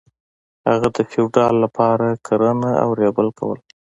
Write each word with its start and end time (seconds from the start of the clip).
هغه 0.69 0.87
د 0.95 0.99
فیوډال 1.09 1.55
لپاره 1.65 2.07
کرنه 2.25 2.71
او 2.83 2.89
ریبل 3.01 3.27
کول. 3.37 3.59